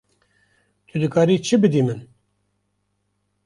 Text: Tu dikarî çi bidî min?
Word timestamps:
Tu 0.87 0.95
dikarî 1.01 1.37
çi 1.45 1.55
bidî 1.61 1.81
min? 1.85 1.99